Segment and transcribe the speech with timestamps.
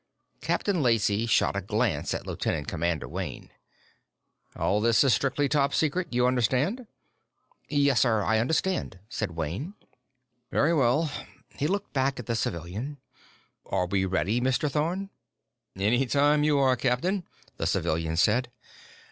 [0.41, 3.51] Captain Lacey shot a glance at Lieutenant Commander Wayne.
[4.55, 6.87] "All this is strictly Top Secret you understand."
[7.69, 9.75] "Yes, sir; I understand," said Wayne.
[10.49, 11.11] "Very well."
[11.55, 12.97] He looked back at the civilian.
[13.63, 14.71] "Are we ready, Mr.
[14.71, 15.11] Thorn?"
[15.75, 17.23] "Anytime you are, captain,"
[17.57, 18.49] the civilian said.